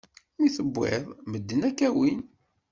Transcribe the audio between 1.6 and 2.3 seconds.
ad k-awin.